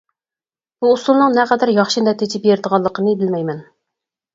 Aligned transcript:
بۇ 0.85 0.93
ئۇسۇلنىڭ 0.93 1.37
نەقەدەر 1.41 1.75
ياخشى 1.75 2.05
نەتىجە 2.09 2.45
بېرىدىغانلىقىنى 2.49 3.19
بىلمەيمەن. 3.25 3.67